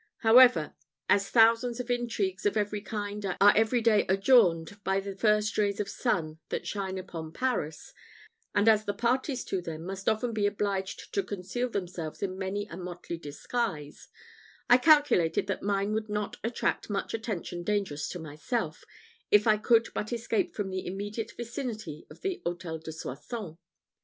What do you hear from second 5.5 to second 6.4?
rays of the sun